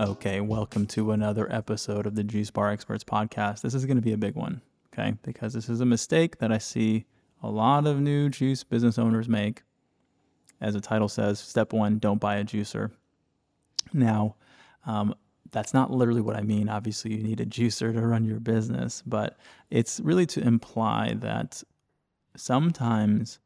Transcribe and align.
Okay, 0.00 0.40
welcome 0.40 0.86
to 0.88 1.10
another 1.10 1.52
episode 1.52 2.06
of 2.06 2.14
the 2.14 2.22
Juice 2.22 2.52
Bar 2.52 2.70
Experts 2.70 3.02
podcast. 3.02 3.62
This 3.62 3.74
is 3.74 3.84
going 3.84 3.96
to 3.96 4.02
be 4.02 4.12
a 4.12 4.16
big 4.16 4.36
one, 4.36 4.62
okay? 4.92 5.16
Because 5.24 5.54
this 5.54 5.68
is 5.68 5.80
a 5.80 5.84
mistake 5.84 6.38
that 6.38 6.52
I 6.52 6.58
see 6.58 7.04
a 7.42 7.50
lot 7.50 7.84
of 7.84 7.98
new 7.98 8.28
juice 8.28 8.62
business 8.62 8.96
owners 8.96 9.28
make. 9.28 9.62
As 10.60 10.74
the 10.74 10.80
title 10.80 11.08
says, 11.08 11.40
step 11.40 11.72
one, 11.72 11.98
don't 11.98 12.20
buy 12.20 12.36
a 12.36 12.44
juicer. 12.44 12.92
Now, 13.92 14.36
um, 14.86 15.16
that's 15.50 15.74
not 15.74 15.90
literally 15.90 16.20
what 16.20 16.36
I 16.36 16.42
mean. 16.42 16.68
Obviously, 16.68 17.16
you 17.16 17.24
need 17.24 17.40
a 17.40 17.46
juicer 17.46 17.92
to 17.92 18.00
run 18.00 18.24
your 18.24 18.38
business, 18.38 19.02
but 19.04 19.36
it's 19.68 19.98
really 19.98 20.26
to 20.26 20.40
imply 20.46 21.14
that 21.14 21.60
sometimes 22.36 23.40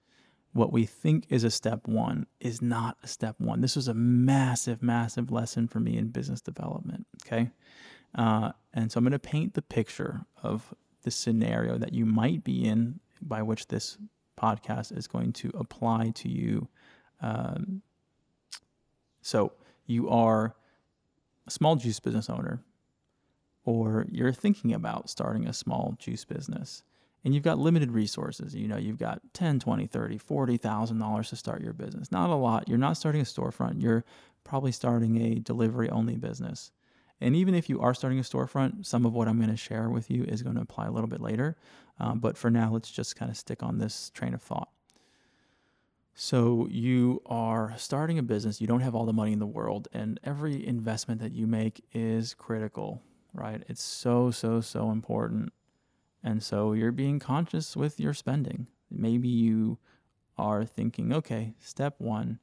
what 0.53 0.73
we 0.73 0.85
think 0.85 1.27
is 1.31 1.45
a 1.45 1.51
step 1.51 1.87
one 1.87 2.27
is 2.41 2.61
not 2.61 2.99
a 3.03 3.07
step 3.07 3.37
one. 3.39 3.61
This 3.61 3.77
was 3.77 3.89
a 3.89 3.95
massive, 3.95 4.83
massive 4.83 5.31
lesson 5.31 5.67
for 5.67 5.81
me 5.81 5.97
in 5.97 6.09
business 6.09 6.41
development. 6.41 7.07
Okay. 7.25 7.51
Uh, 8.15 8.53
and 8.75 8.93
so 8.93 8.99
I'm 8.99 9.05
going 9.05 9.13
to 9.13 9.19
paint 9.19 9.55
the 9.55 9.63
picture 9.63 10.21
of 10.43 10.75
the 11.03 11.11
scenario 11.11 11.79
that 11.79 11.95
you 11.95 12.05
might 12.05 12.45
be 12.45 12.65
in 12.65 13.01
by 13.23 13.43
which 13.43 13.69
this 13.69 13.97
podcast 14.39 14.97
is 14.97 15.07
going 15.07 15.33
to 15.33 15.51
apply 15.55 16.11
to 16.17 16.29
you. 16.29 16.69
Um, 17.21 17.83
so 19.23 19.53
you 19.87 20.11
are 20.11 20.55
a 21.47 21.51
small 21.51 21.77
juice 21.77 22.01
business 22.01 22.29
owner, 22.29 22.63
or 23.65 24.07
you're 24.11 24.33
thinking 24.33 24.75
about 24.75 25.09
starting 25.09 25.47
a 25.47 25.53
small 25.53 25.95
juice 25.99 26.25
business 26.25 26.83
and 27.25 27.35
you've 27.35 27.43
got 27.43 27.59
limited 27.59 27.93
resources. 27.93 28.55
You 28.55 28.69
know 28.69 28.77
you've 28.77 28.99
got 28.99 29.21
10 29.35 29.61
20 29.61 29.87
30 29.87 30.19
40 30.19 30.57
thousand 30.57 30.99
dollars 30.99 31.31
to 31.31 31.37
start 31.37 31.63
your 31.63 31.73
business. 31.73 32.13
Not 32.13 32.31
a 32.31 32.35
lot. 32.35 32.69
You're 32.69 32.79
not 32.79 32.97
starting 32.97 33.21
a 33.21 33.25
storefront. 33.25 33.83
You're 33.83 34.05
probably 34.45 34.73
starting 34.73 35.21
a 35.21 35.35
delivery 35.37 35.89
only 35.91 36.17
business. 36.17 36.71
And 37.21 37.37
even 37.37 37.55
if 37.55 37.69
you 37.69 37.81
are 37.81 37.95
starting 37.95 38.19
a 38.19 38.23
storefront 38.23 38.85
some 38.85 39.07
of 39.07 39.13
what 39.13 39.29
i'm 39.29 39.39
going 39.39 39.51
to 39.51 39.57
share 39.57 39.89
with 39.89 40.11
you 40.11 40.25
is 40.25 40.43
going 40.43 40.57
to 40.57 40.63
apply 40.63 40.87
a 40.87 40.91
little 40.91 41.09
bit 41.09 41.21
later. 41.21 41.57
Um, 42.01 42.19
but 42.19 42.37
for 42.37 42.51
now 42.51 42.73
let's 42.73 42.91
just 42.91 43.17
kind 43.17 43.31
of 43.31 43.37
stick 43.37 43.63
on 43.63 43.79
this 43.79 44.11
train 44.11 44.35
of 44.35 44.43
thought. 44.43 44.71
So 46.15 46.67
you 46.71 47.23
are 47.25 47.73
starting 47.79 48.19
a 48.19 48.23
business. 48.23 48.61
You 48.61 48.67
don't 48.67 48.81
have 48.81 48.95
all 48.95 49.07
the 49.07 49.13
money 49.13 49.33
in 49.33 49.39
the 49.39 49.47
world 49.47 49.89
and 49.93 50.21
every 50.25 50.67
investment 50.67 51.21
that 51.21 51.33
you 51.33 51.47
make 51.47 51.85
is 51.93 52.35
critical 52.35 53.03
right? 53.35 53.63
It's 53.69 53.83
so 53.83 54.31
so 54.31 54.61
so 54.61 54.91
important 54.91 55.53
and 56.25 56.43
so 56.43 56.73
you're 56.73 56.93
being 56.93 57.19
conscious 57.19 57.77
with 57.77 57.99
your 57.99 58.15
spending. 58.15 58.67
Maybe 58.91 59.29
you 59.29 59.79
are 60.39 60.65
thinking, 60.65 61.13
okay, 61.13 61.55
step 61.61 61.95
one, 61.99 62.39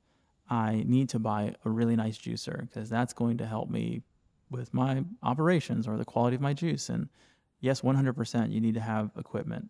I 0.49 0.83
need 0.85 1.09
to 1.09 1.19
buy 1.19 1.55
a 1.63 1.69
really 1.69 1.95
nice 1.95 2.17
juicer 2.17 2.67
because 2.67 2.89
that's 2.89 3.13
going 3.13 3.37
to 3.37 3.45
help 3.45 3.69
me 3.69 4.01
with 4.49 4.73
my 4.73 5.03
operations 5.23 5.87
or 5.87 5.97
the 5.97 6.05
quality 6.05 6.35
of 6.35 6.41
my 6.41 6.53
juice. 6.53 6.89
And 6.89 7.07
yes, 7.61 7.81
100%, 7.81 8.51
you 8.51 8.59
need 8.59 8.73
to 8.73 8.81
have 8.81 9.11
equipment. 9.17 9.69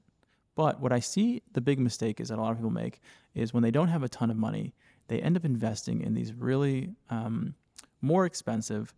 But 0.56 0.80
what 0.80 0.92
I 0.92 1.00
see 1.00 1.42
the 1.54 1.62
big 1.62 1.80
mistake 1.80 2.20
is 2.20 2.30
that 2.30 2.40
a 2.40 2.42
lot 2.42 2.52
of 2.52 2.58
people 2.58 2.72
make 2.72 3.02
is 3.34 3.54
when 3.54 3.64
they 3.64 3.72
don't 3.72 3.88
have 3.90 4.04
a 4.04 4.10
ton 4.10 4.32
of 4.32 4.38
money, 4.38 4.74
they 5.08 5.22
end 5.22 5.38
up 5.38 5.46
investing 5.46 6.02
in 6.02 6.14
these 6.14 6.34
really 6.34 6.90
um, 7.10 7.56
more 8.02 8.26
expensive 8.26 8.94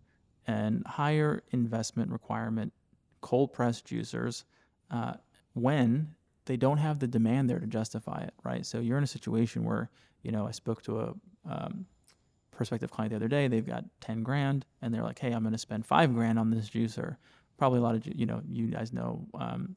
and 0.48 0.86
higher 0.86 1.44
investment 1.52 2.12
requirement 2.12 2.74
cold 3.22 3.54
press 3.54 3.82
juicers 3.82 4.44
uh, 4.92 5.14
when 5.54 6.14
they 6.46 6.58
don't 6.58 6.78
have 6.78 7.00
the 7.00 7.08
demand 7.08 7.50
there 7.50 7.60
to 7.60 7.68
justify 7.68 8.22
it, 8.22 8.34
right? 8.44 8.66
So 8.66 8.80
you're 8.80 8.98
in 8.98 9.04
a 9.04 9.08
situation 9.08 9.64
where, 9.64 9.90
you 10.24 10.32
know, 10.32 10.48
I 10.48 10.52
spoke 10.52 10.84
to 10.84 11.00
a 11.00 11.14
um, 11.50 11.86
prospective 12.52 12.92
client 12.92 13.12
the 13.12 13.16
other 13.16 13.28
day. 13.28 13.48
They've 13.48 13.66
got 13.66 13.86
10 14.02 14.24
grand 14.24 14.66
and 14.82 14.94
they're 14.94 15.04
like, 15.04 15.20
hey, 15.20 15.32
I'm 15.32 15.44
going 15.44 15.54
to 15.54 15.58
spend 15.58 15.86
five 15.86 16.14
grand 16.14 16.38
on 16.38 16.50
this 16.52 16.70
juicer. 16.70 17.18
Probably 17.58 17.80
a 17.80 17.82
lot 17.82 17.96
of, 17.96 18.06
you 18.06 18.26
know, 18.26 18.42
you 18.48 18.68
guys 18.68 18.92
know 18.92 19.26
um, 19.36 19.76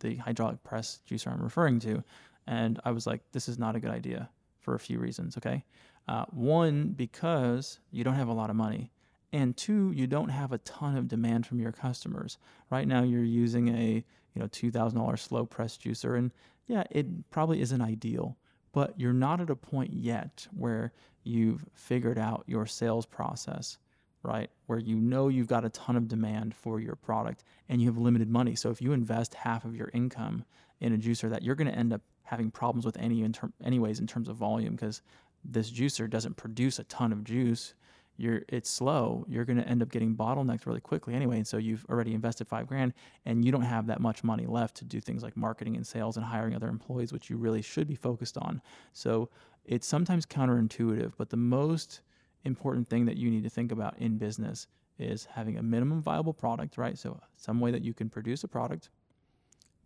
the 0.00 0.16
hydraulic 0.16 0.62
press 0.64 1.00
juicer 1.08 1.32
I'm 1.32 1.42
referring 1.42 1.78
to. 1.80 2.02
And 2.46 2.80
I 2.84 2.90
was 2.90 3.06
like, 3.06 3.20
this 3.32 3.48
is 3.48 3.58
not 3.58 3.76
a 3.76 3.80
good 3.80 3.90
idea 3.90 4.28
for 4.60 4.74
a 4.74 4.80
few 4.80 4.98
reasons, 4.98 5.36
okay? 5.36 5.64
Uh, 6.08 6.24
one, 6.30 6.88
because 6.88 7.78
you 7.90 8.02
don't 8.04 8.14
have 8.14 8.28
a 8.28 8.32
lot 8.32 8.50
of 8.50 8.56
money. 8.56 8.90
And 9.32 9.56
two, 9.56 9.92
you 9.92 10.06
don't 10.06 10.28
have 10.28 10.52
a 10.52 10.58
ton 10.58 10.96
of 10.96 11.08
demand 11.08 11.46
from 11.46 11.58
your 11.58 11.72
customers. 11.72 12.38
Right 12.70 12.86
now, 12.86 13.02
you're 13.02 13.24
using 13.24 13.68
a 13.68 14.04
you 14.34 14.40
know 14.40 14.48
$2000 14.48 15.18
slow 15.18 15.44
press 15.46 15.76
juicer. 15.76 16.16
And 16.16 16.30
yeah 16.66 16.84
it 16.90 17.30
probably 17.30 17.60
isn't 17.60 17.80
ideal 17.80 18.36
but 18.72 18.98
you're 18.98 19.12
not 19.12 19.40
at 19.40 19.50
a 19.50 19.56
point 19.56 19.92
yet 19.92 20.46
where 20.56 20.92
you've 21.24 21.64
figured 21.74 22.18
out 22.18 22.44
your 22.46 22.66
sales 22.66 23.04
process 23.06 23.78
right? 24.22 24.50
Where 24.66 24.78
you 24.78 24.96
know 24.96 25.28
you've 25.28 25.48
got 25.48 25.64
a 25.64 25.70
ton 25.70 25.96
of 25.96 26.08
demand 26.08 26.54
for 26.54 26.80
your 26.80 26.94
product 26.94 27.44
and 27.68 27.80
you 27.80 27.88
have 27.88 27.98
limited 27.98 28.30
money. 28.30 28.54
So 28.54 28.70
if 28.70 28.80
you 28.80 28.92
invest 28.92 29.34
half 29.34 29.64
of 29.64 29.74
your 29.74 29.90
income 29.92 30.44
in 30.80 30.94
a 30.94 30.98
juicer 30.98 31.28
that 31.30 31.42
you're 31.42 31.54
going 31.54 31.70
to 31.70 31.76
end 31.76 31.92
up 31.92 32.02
having 32.24 32.50
problems 32.50 32.86
with 32.86 32.96
any 32.96 33.22
in 33.22 33.32
ter- 33.32 33.52
anyways 33.64 33.98
in 33.98 34.06
terms 34.06 34.28
of 34.28 34.36
volume 34.36 34.74
because 34.74 35.02
this 35.44 35.70
juicer 35.70 36.08
doesn't 36.08 36.36
produce 36.36 36.78
a 36.78 36.84
ton 36.84 37.12
of 37.12 37.24
juice 37.24 37.74
you're 38.22 38.42
it's 38.48 38.70
slow, 38.70 39.24
you're 39.28 39.44
going 39.44 39.58
to 39.58 39.68
end 39.68 39.82
up 39.82 39.90
getting 39.90 40.14
bottlenecked 40.14 40.66
really 40.66 40.80
quickly 40.80 41.14
anyway. 41.14 41.36
And 41.36 41.46
so 41.46 41.56
you've 41.56 41.84
already 41.90 42.14
invested 42.14 42.46
five 42.46 42.66
grand, 42.66 42.94
and 43.26 43.44
you 43.44 43.50
don't 43.50 43.62
have 43.62 43.86
that 43.88 44.00
much 44.00 44.22
money 44.22 44.46
left 44.46 44.76
to 44.76 44.84
do 44.84 45.00
things 45.00 45.22
like 45.22 45.36
marketing 45.36 45.76
and 45.76 45.86
sales 45.86 46.16
and 46.16 46.24
hiring 46.24 46.54
other 46.54 46.68
employees, 46.68 47.12
which 47.12 47.28
you 47.28 47.36
really 47.36 47.62
should 47.62 47.88
be 47.88 47.94
focused 47.94 48.38
on. 48.38 48.62
So 48.92 49.28
it's 49.64 49.86
sometimes 49.86 50.24
counterintuitive, 50.26 51.12
but 51.16 51.30
the 51.30 51.36
most 51.36 52.00
important 52.44 52.88
thing 52.88 53.04
that 53.06 53.16
you 53.16 53.30
need 53.30 53.42
to 53.44 53.50
think 53.50 53.72
about 53.72 53.98
in 53.98 54.18
business 54.18 54.66
is 54.98 55.24
having 55.24 55.58
a 55.58 55.62
minimum 55.62 56.00
viable 56.00 56.32
product, 56.32 56.78
right? 56.78 56.98
So 56.98 57.18
some 57.36 57.60
way 57.60 57.70
that 57.70 57.82
you 57.82 57.94
can 57.94 58.08
produce 58.08 58.44
a 58.44 58.48
product, 58.48 58.90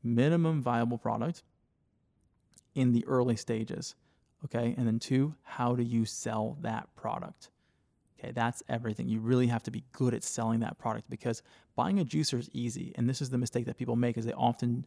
minimum 0.02 0.62
viable 0.62 0.98
product 0.98 1.42
in 2.74 2.92
the 2.92 3.04
early 3.06 3.36
stages. 3.36 3.94
Okay. 4.44 4.74
And 4.76 4.86
then 4.86 4.98
two, 4.98 5.34
how 5.42 5.74
do 5.74 5.82
you 5.82 6.04
sell 6.04 6.58
that 6.60 6.94
product? 6.94 7.50
Okay, 8.18 8.32
that's 8.32 8.62
everything. 8.68 9.08
You 9.08 9.20
really 9.20 9.46
have 9.46 9.62
to 9.64 9.70
be 9.70 9.84
good 9.92 10.14
at 10.14 10.24
selling 10.24 10.60
that 10.60 10.78
product 10.78 11.10
because 11.10 11.42
buying 11.74 12.00
a 12.00 12.04
juicer 12.04 12.38
is 12.38 12.48
easy. 12.52 12.92
And 12.96 13.08
this 13.08 13.20
is 13.20 13.30
the 13.30 13.38
mistake 13.38 13.66
that 13.66 13.76
people 13.76 13.96
make 13.96 14.16
is 14.16 14.24
they 14.24 14.32
often 14.32 14.84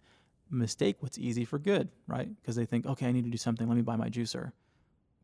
mistake 0.49 0.97
what's 0.99 1.17
easy 1.19 1.45
for 1.45 1.59
good, 1.59 1.89
right? 2.07 2.29
Because 2.41 2.55
they 2.55 2.65
think, 2.65 2.85
okay, 2.87 3.05
I 3.05 3.11
need 3.11 3.25
to 3.25 3.29
do 3.29 3.37
something, 3.37 3.67
let 3.67 3.75
me 3.75 3.83
buy 3.83 3.95
my 3.95 4.09
juicer. 4.09 4.51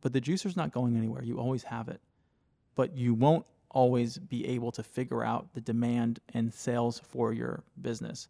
But 0.01 0.13
the 0.13 0.21
juicer's 0.21 0.55
not 0.55 0.71
going 0.71 0.95
anywhere. 0.95 1.23
You 1.23 1.39
always 1.39 1.63
have 1.63 1.89
it. 1.89 1.99
But 2.75 2.95
you 2.95 3.15
won't 3.15 3.47
always 3.71 4.17
be 4.17 4.47
able 4.47 4.71
to 4.71 4.83
figure 4.83 5.23
out 5.23 5.53
the 5.53 5.61
demand 5.61 6.19
and 6.33 6.53
sales 6.53 6.99
for 6.99 7.33
your 7.33 7.63
business. 7.81 8.27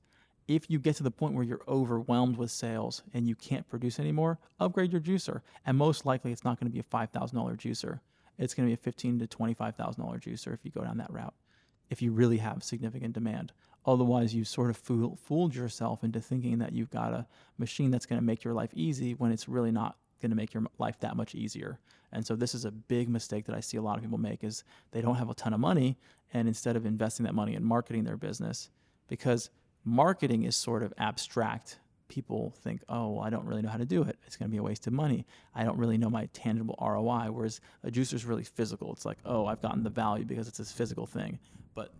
If 0.47 0.69
you 0.69 0.79
get 0.79 0.95
to 0.97 1.03
the 1.03 1.11
point 1.11 1.33
where 1.33 1.43
you're 1.43 1.63
overwhelmed 1.67 2.37
with 2.37 2.51
sales 2.51 3.03
and 3.13 3.27
you 3.27 3.35
can't 3.35 3.67
produce 3.67 3.99
anymore, 3.99 4.39
upgrade 4.59 4.91
your 4.91 5.01
juicer. 5.01 5.41
And 5.65 5.77
most 5.77 6.05
likely 6.05 6.31
it's 6.31 6.43
not 6.43 6.59
going 6.59 6.71
to 6.71 6.73
be 6.73 6.79
a 6.79 6.83
$5,000 6.83 7.33
juicer 7.57 7.99
it's 8.37 8.53
going 8.53 8.67
to 8.67 8.69
be 8.69 8.73
a 8.73 8.77
fifteen 8.77 9.19
to 9.19 9.27
twenty 9.27 9.53
five 9.53 9.75
thousand 9.75 10.03
dollar 10.03 10.19
juicer 10.19 10.53
if 10.53 10.59
you 10.63 10.71
go 10.71 10.83
down 10.83 10.97
that 10.97 11.11
route, 11.11 11.33
if 11.89 12.01
you 12.01 12.11
really 12.11 12.37
have 12.37 12.63
significant 12.63 13.13
demand. 13.13 13.51
Otherwise, 13.85 14.33
you 14.33 14.43
sort 14.43 14.71
of 14.71 14.77
fool, 14.77 15.15
fooled 15.15 15.53
yourself 15.53 16.03
into 16.03 16.19
thinking 16.19 16.57
that 16.57 16.73
you've 16.73 16.89
got 16.89 17.13
a 17.13 17.27
machine 17.59 17.91
that's 17.91 18.07
going 18.07 18.19
to 18.19 18.25
make 18.25 18.43
your 18.43 18.53
life 18.53 18.71
easy 18.73 19.13
when 19.13 19.31
it's 19.31 19.47
really 19.47 19.71
not 19.71 19.97
going 20.21 20.31
to 20.31 20.35
make 20.35 20.53
your 20.53 20.63
life 20.79 20.99
that 20.99 21.15
much 21.15 21.35
easier. 21.35 21.79
And 22.11 22.25
so 22.25 22.35
this 22.35 22.55
is 22.55 22.65
a 22.65 22.71
big 22.71 23.09
mistake 23.09 23.45
that 23.45 23.55
I 23.55 23.59
see 23.59 23.77
a 23.77 23.81
lot 23.81 23.97
of 23.97 24.03
people 24.03 24.17
make 24.17 24.43
is 24.43 24.63
they 24.91 25.01
don't 25.01 25.15
have 25.15 25.29
a 25.29 25.35
ton 25.35 25.53
of 25.53 25.59
money 25.59 25.97
and 26.33 26.47
instead 26.47 26.75
of 26.75 26.85
investing 26.85 27.25
that 27.25 27.35
money 27.35 27.55
in 27.55 27.63
marketing 27.63 28.05
their 28.05 28.17
business 28.17 28.69
because 29.07 29.49
marketing 29.83 30.43
is 30.43 30.55
sort 30.55 30.81
of 30.81 30.93
abstract 30.97 31.79
people 32.07 32.53
think, 32.63 32.81
oh, 32.89 33.11
well, 33.11 33.23
I 33.23 33.29
don't 33.29 33.45
really 33.45 33.61
know 33.61 33.69
how 33.69 33.77
to 33.77 33.85
do 33.85 34.03
it. 34.03 34.17
It's 34.25 34.35
going 34.35 34.49
to 34.49 34.51
be 34.51 34.57
a 34.57 34.63
waste 34.63 34.87
of 34.87 34.93
money. 34.93 35.25
I 35.53 35.63
don't 35.63 35.77
really 35.77 35.97
know 35.97 36.09
my 36.09 36.27
tangible 36.33 36.77
ROI. 36.81 37.31
Whereas 37.31 37.61
a 37.83 37.91
juicer 37.91 38.13
is 38.13 38.25
really 38.25 38.43
physical. 38.43 38.91
It's 38.93 39.05
like, 39.05 39.17
oh, 39.25 39.45
I've 39.45 39.61
gotten 39.61 39.83
the 39.83 39.89
value 39.89 40.25
because 40.25 40.47
it's 40.47 40.57
this 40.57 40.71
physical 40.71 41.05
thing. 41.05 41.39
But 41.73 41.93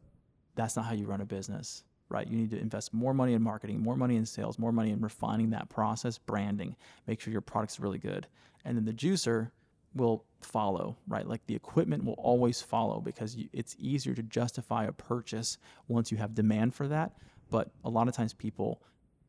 that's 0.55 0.75
not 0.75 0.85
how 0.85 0.93
you 0.93 1.05
run 1.05 1.21
a 1.21 1.25
business, 1.25 1.83
right? 2.09 2.27
You 2.27 2.37
need 2.37 2.51
to 2.51 2.59
invest 2.59 2.93
more 2.93 3.13
money 3.13 3.33
in 3.33 3.41
marketing, 3.41 3.81
more 3.81 3.95
money 3.95 4.15
in 4.15 4.25
sales, 4.25 4.59
more 4.59 4.71
money 4.71 4.91
in 4.91 5.01
refining 5.01 5.49
that 5.51 5.69
process, 5.69 6.17
branding, 6.17 6.75
make 7.07 7.19
sure 7.19 7.31
your 7.31 7.41
product's 7.41 7.79
really 7.79 7.99
good. 7.99 8.27
And 8.63 8.77
then 8.77 8.85
the 8.85 8.93
juicer, 8.93 9.51
will 9.95 10.25
follow, 10.41 10.97
right? 11.07 11.27
Like 11.27 11.45
the 11.47 11.55
equipment 11.55 12.03
will 12.03 12.13
always 12.13 12.61
follow 12.61 12.99
because 12.99 13.37
it's 13.53 13.75
easier 13.79 14.13
to 14.13 14.21
justify 14.21 14.85
a 14.85 14.91
purchase 14.91 15.57
once 15.87 16.11
you 16.11 16.17
have 16.17 16.35
demand 16.35 16.75
for 16.75 16.87
that. 16.89 17.13
But 17.49 17.71
a 17.83 17.89
lot 17.89 18.07
of 18.07 18.13
times 18.13 18.33
people 18.33 18.81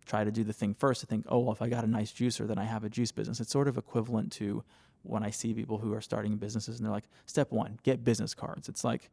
try 0.06 0.24
to 0.24 0.30
do 0.30 0.44
the 0.44 0.52
thing 0.52 0.72
first 0.72 1.00
to 1.00 1.06
think, 1.06 1.26
oh, 1.28 1.40
well, 1.40 1.52
if 1.52 1.60
I 1.60 1.68
got 1.68 1.84
a 1.84 1.88
nice 1.88 2.12
juicer, 2.12 2.46
then 2.46 2.58
I 2.58 2.64
have 2.64 2.84
a 2.84 2.88
juice 2.88 3.12
business. 3.12 3.40
It's 3.40 3.50
sort 3.50 3.68
of 3.68 3.76
equivalent 3.76 4.32
to 4.32 4.62
when 5.02 5.22
I 5.22 5.30
see 5.30 5.52
people 5.52 5.78
who 5.78 5.92
are 5.92 6.00
starting 6.00 6.36
businesses 6.36 6.78
and 6.78 6.86
they're 6.86 6.92
like, 6.92 7.08
step 7.26 7.50
one, 7.52 7.78
get 7.82 8.04
business 8.04 8.34
cards. 8.34 8.68
It's 8.68 8.84
like, 8.84 9.10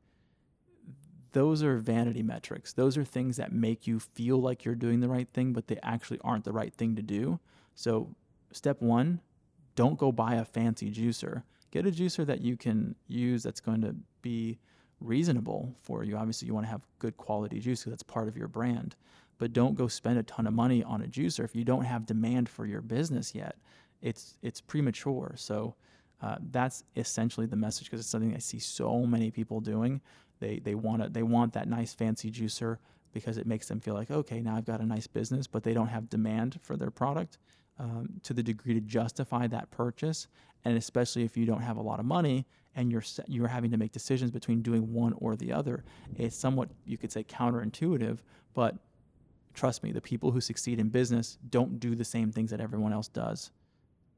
those 1.33 1.63
are 1.63 1.77
vanity 1.77 2.21
metrics. 2.21 2.73
Those 2.73 2.95
are 2.95 3.03
things 3.03 3.37
that 3.37 3.51
make 3.51 3.87
you 3.87 3.99
feel 3.99 4.39
like 4.39 4.63
you're 4.63 4.75
doing 4.75 4.99
the 4.99 5.09
right 5.09 5.27
thing, 5.33 5.51
but 5.51 5.67
they 5.67 5.79
actually 5.81 6.19
aren't 6.23 6.45
the 6.45 6.53
right 6.53 6.73
thing 6.73 6.95
to 6.95 7.01
do. 7.01 7.39
So, 7.75 8.15
step 8.51 8.81
one, 8.81 9.19
don't 9.75 9.97
go 9.97 10.11
buy 10.11 10.35
a 10.35 10.45
fancy 10.45 10.91
juicer. 10.91 11.41
Get 11.71 11.87
a 11.87 11.91
juicer 11.91 12.23
that 12.27 12.41
you 12.41 12.55
can 12.55 12.95
use 13.07 13.41
that's 13.41 13.59
going 13.59 13.81
to 13.81 13.95
be 14.21 14.59
reasonable 14.99 15.75
for 15.81 16.03
you. 16.03 16.17
Obviously, 16.17 16.47
you 16.47 16.53
want 16.53 16.67
to 16.67 16.71
have 16.71 16.87
good 16.99 17.17
quality 17.17 17.59
juice 17.59 17.81
because 17.81 17.93
that's 17.93 18.03
part 18.03 18.27
of 18.27 18.37
your 18.37 18.47
brand. 18.47 18.95
But 19.37 19.53
don't 19.53 19.75
go 19.75 19.87
spend 19.87 20.19
a 20.19 20.23
ton 20.23 20.47
of 20.47 20.53
money 20.53 20.83
on 20.83 21.01
a 21.01 21.07
juicer 21.07 21.43
if 21.43 21.55
you 21.55 21.63
don't 21.63 21.85
have 21.85 22.05
demand 22.05 22.49
for 22.49 22.65
your 22.65 22.81
business 22.81 23.33
yet. 23.35 23.57
It's 24.01 24.37
it's 24.41 24.61
premature. 24.61 25.33
So 25.37 25.75
uh, 26.21 26.37
that's 26.51 26.83
essentially 26.95 27.45
the 27.45 27.55
message 27.55 27.87
because 27.87 27.99
it's 27.99 28.09
something 28.09 28.33
I 28.33 28.39
see 28.39 28.59
so 28.59 29.05
many 29.05 29.31
people 29.31 29.59
doing. 29.59 30.01
They 30.39 30.59
they 30.59 30.75
want 30.75 31.03
to, 31.03 31.09
they 31.09 31.23
want 31.23 31.53
that 31.53 31.67
nice 31.67 31.93
fancy 31.93 32.31
juicer 32.31 32.77
because 33.13 33.37
it 33.37 33.45
makes 33.45 33.67
them 33.67 33.79
feel 33.79 33.93
like 33.93 34.09
okay 34.09 34.41
now 34.41 34.55
I've 34.55 34.65
got 34.65 34.81
a 34.81 34.85
nice 34.85 35.07
business, 35.07 35.47
but 35.47 35.63
they 35.63 35.73
don't 35.73 35.87
have 35.87 36.09
demand 36.09 36.59
for 36.61 36.77
their 36.77 36.91
product 36.91 37.37
um, 37.79 38.09
to 38.23 38.33
the 38.33 38.43
degree 38.43 38.73
to 38.73 38.81
justify 38.81 39.47
that 39.47 39.69
purchase. 39.71 40.27
And 40.65 40.77
especially 40.77 41.23
if 41.23 41.35
you 41.35 41.45
don't 41.45 41.61
have 41.61 41.77
a 41.77 41.81
lot 41.81 41.99
of 41.99 42.05
money 42.05 42.45
and 42.75 42.91
you're 42.91 43.03
you're 43.27 43.47
having 43.47 43.71
to 43.71 43.77
make 43.77 43.91
decisions 43.91 44.31
between 44.31 44.61
doing 44.61 44.93
one 44.93 45.13
or 45.17 45.35
the 45.35 45.51
other, 45.51 45.83
it's 46.15 46.35
somewhat 46.35 46.69
you 46.85 46.97
could 46.97 47.11
say 47.11 47.23
counterintuitive. 47.23 48.19
But 48.53 48.75
trust 49.53 49.83
me, 49.83 49.91
the 49.91 50.01
people 50.01 50.31
who 50.31 50.41
succeed 50.41 50.79
in 50.79 50.89
business 50.89 51.37
don't 51.49 51.79
do 51.79 51.95
the 51.95 52.05
same 52.05 52.31
things 52.31 52.51
that 52.51 52.61
everyone 52.61 52.93
else 52.93 53.07
does. 53.07 53.51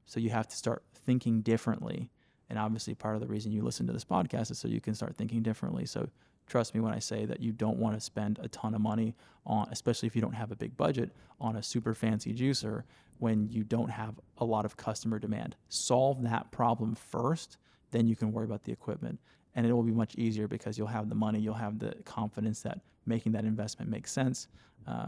So 0.06 0.20
you 0.20 0.30
have 0.30 0.48
to 0.48 0.56
start 0.56 0.84
thinking 0.94 1.42
differently. 1.42 2.10
And 2.50 2.60
obviously, 2.60 2.94
part 2.94 3.16
of 3.16 3.22
the 3.22 3.28
reason 3.28 3.52
you 3.52 3.64
listen 3.64 3.88
to 3.88 3.94
this 3.94 4.06
podcast 4.06 4.52
is 4.52 4.60
so 4.60 4.68
you 4.68 4.82
can 4.82 4.94
start 4.94 5.16
thinking 5.18 5.42
differently. 5.42 5.86
So 5.86 6.10
trust 6.48 6.76
me 6.76 6.82
when 6.82 6.94
I 6.94 7.00
say 7.00 7.26
that 7.26 7.40
you 7.40 7.52
don't 7.52 7.78
want 7.78 7.96
to 7.96 8.02
spend 8.02 8.40
a 8.42 8.48
ton 8.50 8.76
of 8.76 8.82
money 8.82 9.16
on, 9.46 9.68
especially 9.72 10.08
if 10.08 10.16
you 10.16 10.22
don't 10.22 10.34
have 10.34 10.52
a 10.52 10.56
big 10.56 10.78
budget, 10.78 11.12
on 11.40 11.56
a 11.56 11.64
super 11.64 11.94
fancy 11.94 12.34
juicer 12.34 12.84
when 13.18 13.50
you 13.50 13.64
don't 13.64 13.90
have 13.90 14.20
a 14.38 14.46
lot 14.46 14.66
of 14.66 14.78
customer 14.78 15.18
demand. 15.20 15.56
Solve 15.70 16.22
that 16.24 16.52
problem 16.52 16.96
first, 16.96 17.58
then 17.92 18.08
you 18.08 18.16
can 18.16 18.32
worry 18.32 18.46
about 18.46 18.64
the 18.64 18.72
equipment. 18.72 19.20
And 19.56 19.66
it 19.66 19.72
will 19.72 19.84
be 19.84 19.94
much 19.94 20.16
easier 20.16 20.48
because 20.48 20.78
you'll 20.78 20.88
have 20.88 21.10
the 21.10 21.16
money, 21.16 21.40
you'll 21.40 21.54
have 21.54 21.80
the 21.80 21.96
confidence 22.04 22.62
that 22.62 22.82
making 23.06 23.32
that 23.32 23.46
investment 23.46 23.90
makes 23.90 24.12
sense. 24.12 24.48
Uh, 24.86 25.08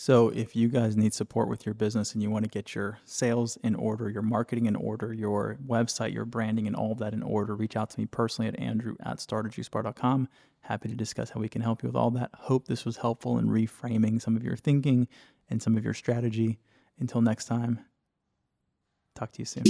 so, 0.00 0.28
if 0.28 0.54
you 0.54 0.68
guys 0.68 0.96
need 0.96 1.12
support 1.12 1.48
with 1.48 1.66
your 1.66 1.74
business 1.74 2.12
and 2.12 2.22
you 2.22 2.30
want 2.30 2.44
to 2.44 2.48
get 2.48 2.72
your 2.72 3.00
sales 3.04 3.58
in 3.64 3.74
order, 3.74 4.08
your 4.08 4.22
marketing 4.22 4.66
in 4.66 4.76
order, 4.76 5.12
your 5.12 5.58
website, 5.66 6.14
your 6.14 6.24
branding, 6.24 6.68
and 6.68 6.76
all 6.76 6.92
of 6.92 6.98
that 6.98 7.14
in 7.14 7.20
order, 7.20 7.56
reach 7.56 7.74
out 7.74 7.90
to 7.90 7.98
me 7.98 8.06
personally 8.06 8.46
at 8.46 8.56
andrew 8.60 8.94
at 9.04 9.16
startajuicebar.com. 9.16 10.28
Happy 10.60 10.88
to 10.88 10.94
discuss 10.94 11.30
how 11.30 11.40
we 11.40 11.48
can 11.48 11.62
help 11.62 11.82
you 11.82 11.88
with 11.88 11.96
all 11.96 12.12
that. 12.12 12.30
Hope 12.32 12.68
this 12.68 12.84
was 12.84 12.98
helpful 12.98 13.38
in 13.38 13.48
reframing 13.48 14.22
some 14.22 14.36
of 14.36 14.44
your 14.44 14.54
thinking 14.54 15.08
and 15.50 15.60
some 15.60 15.76
of 15.76 15.84
your 15.84 15.94
strategy. 15.94 16.60
Until 17.00 17.20
next 17.20 17.46
time, 17.46 17.84
talk 19.16 19.32
to 19.32 19.40
you 19.40 19.46
soon. 19.46 19.64